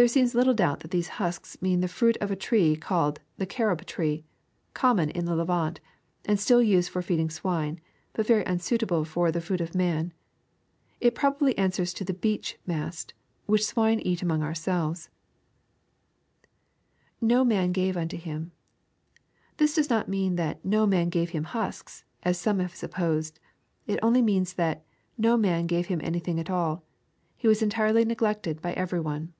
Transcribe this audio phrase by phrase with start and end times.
[0.00, 3.44] There seems little doubt that these husks mean the fruit of a tree called the
[3.44, 4.24] carob tree,
[4.72, 5.78] common in the Levant,
[6.24, 7.80] and still used for feeding swine,
[8.14, 10.14] but very unsuitable for the food of man
[11.02, 13.12] It probably answers to the beech mast,
[13.44, 15.10] which swine eat anions; ourselves.
[17.20, 18.52] [No man gave unto him^
[19.58, 23.38] This does not mean that" no man gave him husks," as some have supposed.
[23.86, 26.84] It only means, that '* No man gave him anything at all;—
[27.42, 29.34] ^he was entirely neglected by everv one."